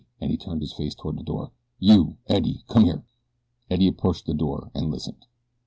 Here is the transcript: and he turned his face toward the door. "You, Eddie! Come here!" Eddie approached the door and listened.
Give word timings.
and 0.19 0.31
he 0.31 0.35
turned 0.37 0.61
his 0.61 0.73
face 0.73 0.95
toward 0.95 1.15
the 1.15 1.21
door. 1.23 1.51
"You, 1.77 2.17
Eddie! 2.25 2.63
Come 2.67 2.85
here!" 2.85 3.03
Eddie 3.69 3.87
approached 3.89 4.25
the 4.25 4.33
door 4.33 4.71
and 4.73 4.89
listened. 4.89 5.27